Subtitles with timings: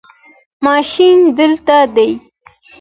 [0.65, 2.09] ماشین دلته دی